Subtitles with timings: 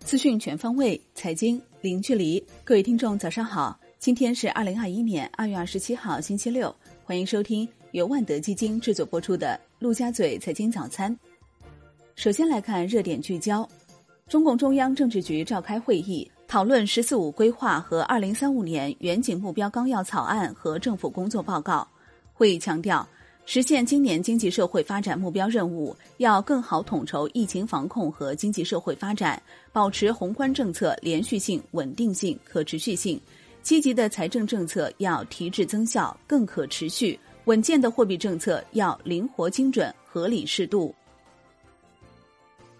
[0.00, 2.40] 资讯全方位，财经零距离。
[2.62, 3.76] 各位听众，早上好！
[3.98, 6.72] 今天是二零二一年二月二十七号，星期六。
[7.04, 11.12] 欢迎收听由万德基金制作播出的《陆家嘴财经早餐》。
[12.14, 13.68] 首先来看热点聚焦：
[14.28, 21.88] 中共中央政治局召开会议，讨论“十四五”规划和二零三五年远景目标纲要草案和政府工作报告。
[22.32, 23.06] 会议强调。
[23.46, 29.40] 实现今年经济社会发展目标任务，要更好统筹疫情防控和经济社会发展，
[29.70, 33.20] 保持宏观政策连续性、稳定性、可持续性。
[33.62, 40.94] 积极的财政政策要提质增效、更可持续；稳健的货币政策要灵活精准、合理适度。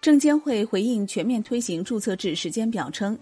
[0.00, 3.18] 证监会回应全面推行注册制时间表称，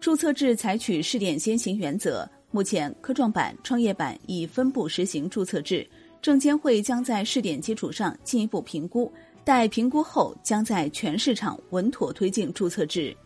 [0.00, 5.86] 注册制采取试点先行原则，目前科创板、创业板已分步实行注册制。
[6.20, 9.12] 证监会将在试点基础上进一步评估，
[9.44, 13.16] 待评估后将在全市场稳妥推进注册制。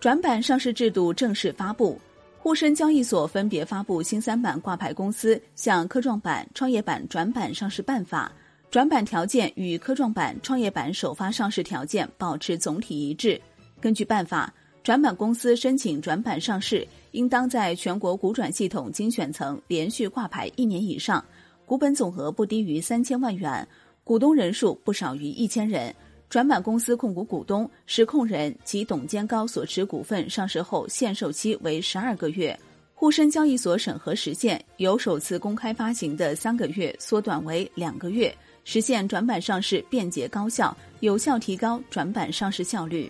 [0.00, 2.00] 转板上市制度正式发布，
[2.38, 8.32] 沪深交易所分别发布新三板挂牌公司向科创板、创业板转板上市办法，
[8.70, 13.40] 转板条件与科创板、创业板首发上市条件保持总体一致。
[13.80, 14.52] 根据办法。
[14.82, 21.24] 转板公司申请转板上市，应当在全国股转系统精选层连续挂牌一年以上，
[21.64, 23.66] 股本总额不低于三千万元，
[24.02, 25.94] 股东人数不少于一千人。
[26.28, 32.58] 转板公司控股股东、实控人及董监高所持股份上市后限售期为十二个月，
[32.92, 43.08] 沪深交易所审核时限由首次公开发行的三个月缩短为两个月，实现转板上市便捷高效，有效提高转板上市效率。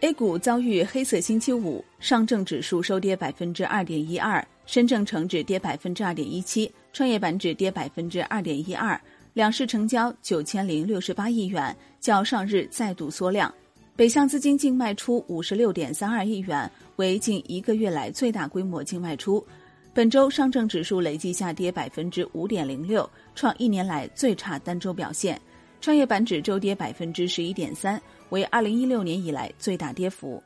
[0.00, 8.98] A 股遭遇黑色星期五，上证指数收跌百分之二点一二，深证成指跌百分之二点一七，创业板指跌百分之二点一二，
[9.34, 13.54] 两市成交九千零六十八亿元，较上日再度缩量。
[13.94, 19.44] 北向资金净卖出五十六点三二亿元，为近一个月来最大规模净卖出。
[19.92, 25.38] 本周上证指数累计下跌百分之五点零六，创一年来最差单周表现。
[25.78, 28.00] 创业板指周跌百分之十一点三。
[28.30, 30.42] 为二零一六年以来最大跌幅。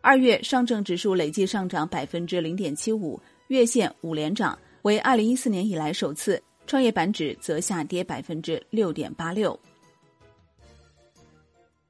[0.00, 6.40] 二月上证指数累计上涨百分之零点七五，月线五连涨，为二零一四年以来首次。
[6.66, 9.58] 创业板指则下跌百分之六点八六。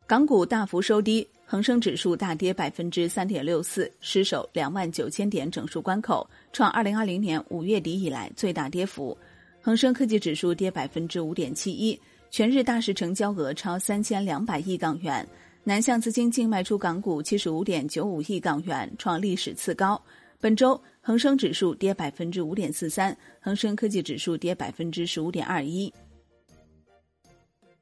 [0.06, 9.18] 港股大幅收低，恒生指数大跌百分之三点六四，失守两万九千点整数关口，创二零二零年五月底以来最大跌幅。
[9.60, 12.00] 恒生科技指数跌百分之五点七一。
[12.30, 15.26] 全日大市成交额超三千两百亿港元，
[15.64, 20.00] 南向资金净卖出港股七十五点九五亿港元，创历史次高。
[20.38, 25.92] 本周恒生指数跌百分之五点四三，恒生科技指数跌百分之十五点二一。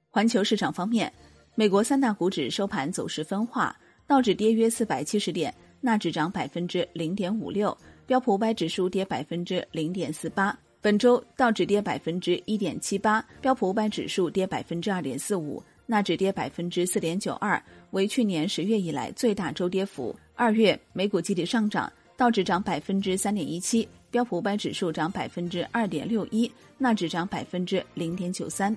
[0.08, 1.12] 环球市场方面，
[1.54, 3.76] 美国三大股指收盘走势分化，
[4.06, 7.76] 道指跌约四百七十点，纳指涨百分之零点五六，
[8.06, 10.56] 标普五百指数跌百分之零点四八。
[10.80, 17.60] 本周道指跌百分之一点七八，标普五百指数跌百分之二点四五，纳指跌百分之四点九二，
[17.90, 20.14] 为去年十月以来最大周跌幅。
[20.34, 28.76] 二月美股集体上涨，道指涨百分之三点一七，标普五百指数涨百分之二点六一，纳指涨百分之零点九三。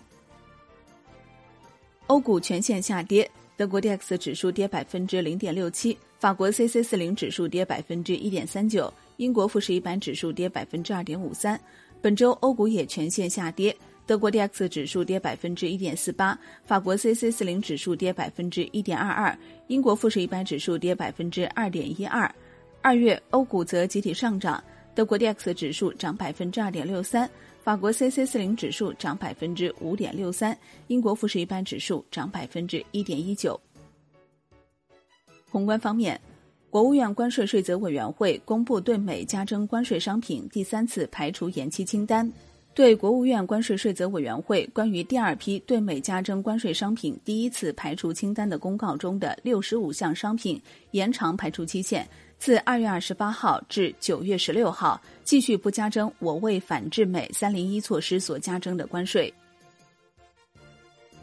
[2.08, 11.60] 欧股全线下跌，德国 D X 指数跌百分之零点六七，法国 C C 四零指数跌百分之一点三九，英国富时一百指数跌百分之二点五三。
[12.02, 19.38] 本周欧股也全线下跌，德国 D X 指数跌百分之一点四八，法国 C C 四零指数跌百分之一点二二，
[19.68, 22.34] 英国富时一百指数跌百分之二点一二。
[22.82, 24.64] 二月欧股则集体上涨，
[24.96, 27.30] 德国 D X 指数涨百分之二点六三，
[27.62, 33.60] 法国 C C 四零指数涨百分之五点六三，英国富时一百指数涨百分之一点一九。
[35.52, 36.20] 宏观方面。
[36.70, 42.32] 国务院关税税则委员会公布对美加征关税商品第三次排除延期清单，
[42.76, 50.62] 对国务院关税税则委员会关于第二批对美加征关税商品第一次排除清单的公告中的六十五项商品
[50.92, 52.08] 延长排除期限，
[52.38, 59.34] 自二月二十八号至九月十六号，继续不加征我为反制美三零一措施所加征的关税。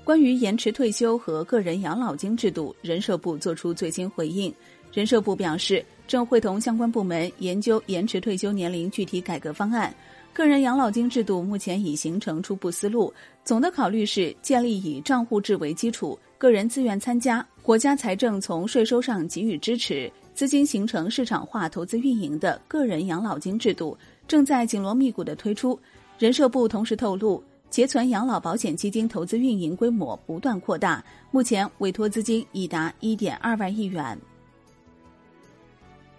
[0.02, 4.52] 关于延迟退休和个人养老金制度，人社部作出最新回应。
[4.92, 9.94] 人社部表示，正会同相关部门研究延迟退休年龄具体改革方案。
[10.32, 13.12] 个人养老金制度目前已形成初步思路，
[13.42, 23.96] 总的考虑是建立以账户制为基础，个人自愿参加，国家财政从税收上给予支持，资金形成市场化投资运营的个人养老金制度，
[24.28, 25.78] 正在紧锣密鼓的推出。
[26.18, 34.18] 人社部同时透露，结存养老保险基金投资运营规模不断扩大，目前委托资金已达一点二万亿元。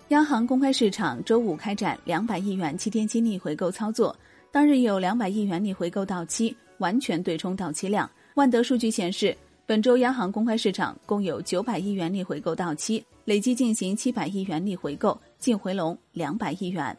[0.09, 4.15] 央行公开市场周五开展两百亿元七天期逆回购操作，
[4.53, 8.09] 当日有两百亿元逆回购到期，完全对冲到期量。
[8.35, 16.97] 万德数据显示，本周央行公开市场共有九百亿元逆回购到期，累计进行七百亿元逆回购，净回笼两百亿元。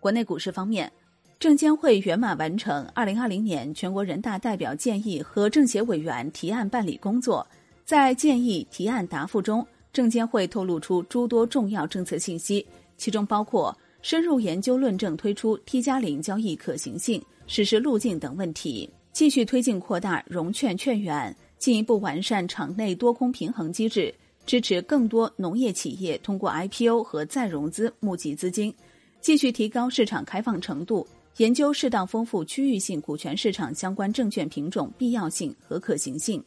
[0.00, 0.90] 国内股市方面。
[1.38, 7.46] 证监会圆满完成二零二零年全国人大代表建议和政协委员提案办理工作。
[7.84, 9.64] 在建议提案答复中，
[9.96, 12.66] 证监会透露出诸多重要政策信息，
[12.98, 24.14] 其中包括深入研究论证推出 T 加零交易可行性、实施路径等问题，继续推进扩大融券券源，进一步完善场内多空平衡机制，
[24.44, 28.74] 支持更多农业企业通过 IPO 和再融资募集资金，
[29.22, 31.08] 继续提高市场开放程度。
[31.38, 36.44] 研究适当丰富区域性股权市场相关证券品种必要性和可行性。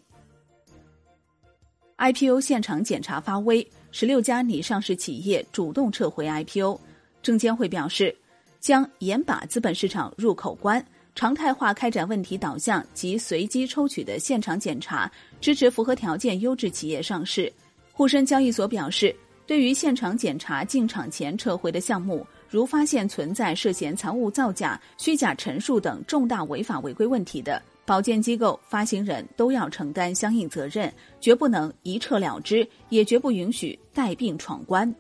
[1.99, 6.79] IPO 现场检查发威，十六家拟上市企业主动撤回 IPO。
[7.21, 8.15] 证监会表示，
[8.61, 15.11] 将严把资本市场入口关，常态化开展问题导向及随机抽取的现场检查，
[15.41, 17.51] 支持符合条件优质企业上市。
[17.91, 19.13] 沪深交易所表示，
[19.45, 22.25] 对于现场检查进场前撤回的项目。
[22.51, 34.94] 如发现存在涉嫌财务造假、虚假陈述等重大违法违规问题的，保荐机构、发行人都要承担相应责任，绝不能一撤了之，也绝不允许带病闯关。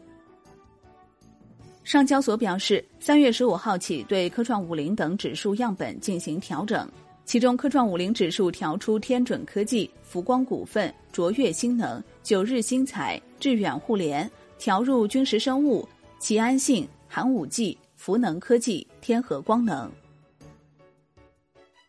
[1.83, 6.89] 上交所表示，三月十五号起对科创五零等指数样本进行调整，
[7.25, 14.27] 其中科创五零指数调出天准科技、福光股份、卓越新能、九日新材、致远互联，
[14.57, 15.87] 调入军实生物、
[16.17, 16.89] 齐安信。
[17.07, 19.91] 寒武纪、福能科技、天合光能。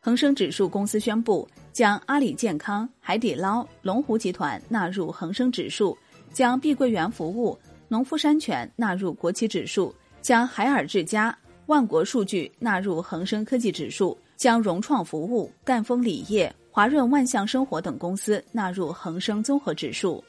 [0.02, 5.96] 恒生指数公司宣布，将阿里健康、海底捞、龙湖集团纳入恒生指数，
[6.32, 11.36] 将碧桂园服务、农夫山泉纳入国企指数，将海尔智家、
[11.66, 20.24] 万国数据纳入恒生科技指数，将融创服务、赣锋锂业、华润万象生活等公司纳入恒生综合指数。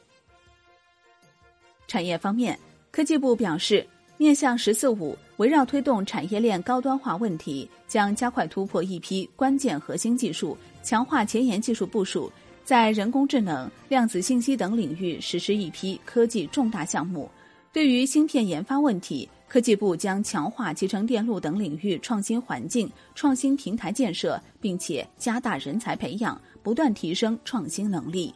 [1.87, 2.59] 产业方面，
[2.91, 3.87] 科技部表示。
[4.17, 12.31] 面向“十四五”，围绕推动产业链高端化问题，将加快突破一批关键核心技术，强化前沿技术部署，
[12.63, 17.27] 在人工智能、量子信息等领域实施一批科技重大项目。
[17.73, 28.31] 对于芯片研发问题，科技部将强化集成电路等领域创新环境、创新平台建设，并且加大人才培养，不断提升创新能力。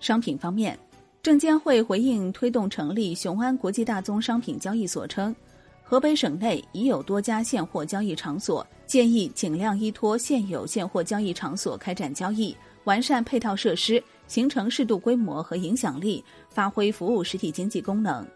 [0.00, 0.78] 商品方面。
[1.22, 5.34] 证监会回应推动成立雄安国际大宗商品交易所称，
[5.82, 18.26] 河北省内已有多家现货交易场所，建议尽量依托现有现货交易场所开展交易，完善配套设施，形成适度规模和影响力，发挥服务实体经济功能。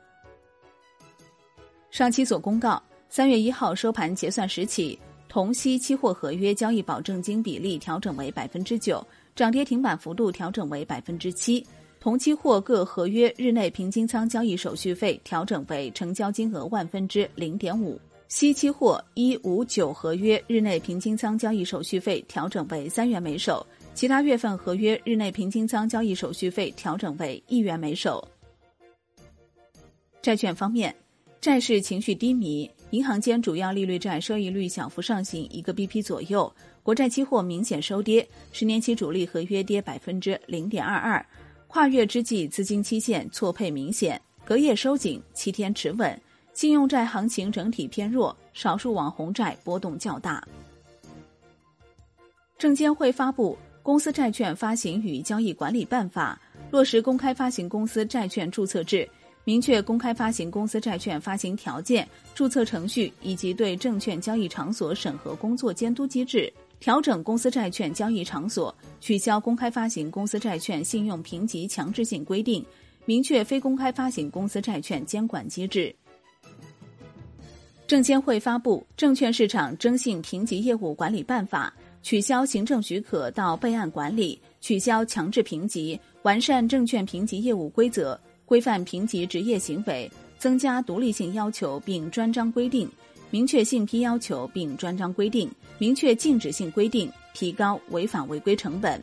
[1.91, 4.99] 上期所公告，三月一号收盘结算时起，
[5.29, 9.07] 同期期货合约交易保证金比例调整为百分之九，
[9.37, 11.65] 涨跌停板幅度调整为百分之七。
[12.03, 17.97] 同期货各合约日内平均仓交易手续费调整为成交金额万分之零点五，
[18.27, 28.27] 西期货一五九合约日内平均仓交易手续费调整为三元每手，其他月份合约日内平均仓交易手续费调整为一元每手。
[30.21, 30.93] 债券方面，
[31.41, 41.25] 债市情绪低迷，银行间主要利率债收益率小幅上行一个 BP 左右，国债期货明显收跌，十年期主力合约跌百分之零点二二。
[41.73, 46.21] 跨越之际，资金期限错配明显，隔夜收紧，七天持稳。
[46.53, 50.47] 信用债行情整体偏弱，少数网红债波动较大。
[52.59, 56.39] 证监会发布《公司债券发行与交易管理办法》，
[56.71, 59.09] 落实公开发行公司债券注册制，
[59.45, 66.53] 明确公开发行公司债券发行条件、注册程序以及对证券交易场所审核工作监督机制。
[66.83, 72.67] 调整公司债券交易场所，取消公开发行公司债券信用评级强制性规定，
[73.05, 75.95] 明确非公开发行公司债券监管机制。
[77.87, 81.73] 证监会发布《证券市场征信评级业务管理办法》，
[82.03, 92.91] 取消行政许可到备案管理，取消强制评级，完善证券评级业务规则，规范评级职业行为，增加独立性要求并专章规定。
[93.33, 99.01] 明确信批要求并专章规定，明确禁止性规定，提高违法违规成本。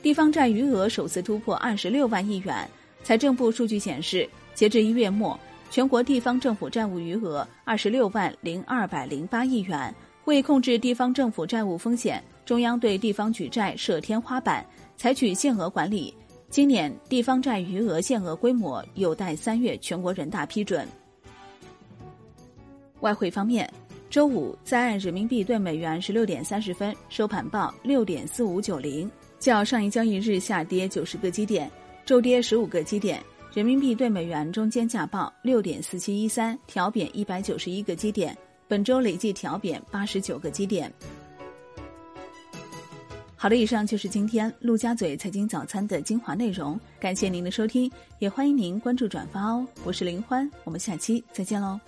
[0.00, 2.66] 地方债余额首次突破二十六万亿元。
[3.04, 5.38] 财政部数据显示，截至一月末，
[5.70, 9.94] 全国地方政府债务余额二十六万零二百零八亿元。
[10.24, 14.64] 为控制地方政府债务风险，中央对地方举债设天花板，
[14.96, 16.14] 采取限额管理。
[16.48, 20.88] 今年地方债余额限额规模有待三月全国人大批准。
[23.02, 23.70] 外汇方面，
[24.08, 31.70] 周五在岸人民币对美元十六点三十分收盘报六点四五九零，较上一交易日下跌九十个基点，
[32.06, 33.22] 周跌十五个基点。
[33.52, 38.36] 人民币对美元中间价报六点四七一三，调贬一百九十一个基点。
[38.66, 40.90] 本周累计调贬八十九个基点。
[43.36, 47.90] 好的，以上就是今天陆家嘴财经早餐的精华内容，感谢您的收听，
[48.20, 49.66] 也欢迎您关注转发哦。
[49.84, 51.78] 我是林欢，我们下期再见喽。